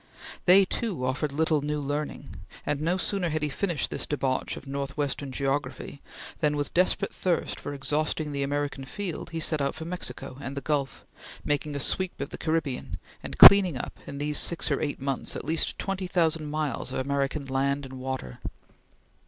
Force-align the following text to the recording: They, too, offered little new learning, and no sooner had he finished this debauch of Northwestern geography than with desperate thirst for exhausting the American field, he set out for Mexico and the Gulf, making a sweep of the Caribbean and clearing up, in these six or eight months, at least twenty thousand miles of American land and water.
They, 0.47 0.65
too, 0.65 1.05
offered 1.05 1.31
little 1.31 1.61
new 1.61 1.79
learning, 1.79 2.35
and 2.65 2.81
no 2.81 2.97
sooner 2.97 3.29
had 3.29 3.43
he 3.43 3.49
finished 3.49 3.91
this 3.91 4.07
debauch 4.07 4.57
of 4.57 4.65
Northwestern 4.65 5.31
geography 5.31 6.01
than 6.39 6.57
with 6.57 6.73
desperate 6.73 7.13
thirst 7.13 7.59
for 7.59 7.71
exhausting 7.71 8.31
the 8.31 8.41
American 8.41 8.83
field, 8.83 9.29
he 9.29 9.39
set 9.39 9.61
out 9.61 9.75
for 9.75 9.85
Mexico 9.85 10.39
and 10.41 10.57
the 10.57 10.61
Gulf, 10.61 11.05
making 11.45 11.75
a 11.75 11.79
sweep 11.79 12.19
of 12.19 12.31
the 12.31 12.39
Caribbean 12.39 12.97
and 13.21 13.37
clearing 13.37 13.77
up, 13.77 13.99
in 14.07 14.17
these 14.17 14.39
six 14.39 14.71
or 14.71 14.81
eight 14.81 14.99
months, 14.99 15.35
at 15.35 15.45
least 15.45 15.77
twenty 15.77 16.07
thousand 16.07 16.49
miles 16.49 16.91
of 16.91 16.97
American 16.97 17.45
land 17.45 17.85
and 17.85 17.99
water. 17.99 18.39